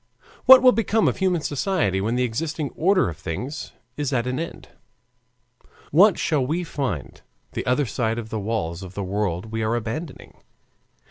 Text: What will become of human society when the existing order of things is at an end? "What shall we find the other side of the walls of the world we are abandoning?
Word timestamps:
What 0.45 0.63
will 0.63 0.71
become 0.71 1.07
of 1.07 1.17
human 1.17 1.41
society 1.41 2.01
when 2.01 2.15
the 2.15 2.23
existing 2.23 2.71
order 2.71 3.07
of 3.07 3.17
things 3.17 3.71
is 3.97 4.11
at 4.11 4.25
an 4.25 4.39
end? 4.39 4.69
"What 5.91 6.17
shall 6.17 6.43
we 6.43 6.63
find 6.63 7.21
the 7.51 7.63
other 7.67 7.85
side 7.85 8.17
of 8.17 8.29
the 8.31 8.39
walls 8.39 8.81
of 8.81 8.95
the 8.95 9.03
world 9.03 9.51
we 9.51 9.61
are 9.61 9.75
abandoning? 9.75 10.41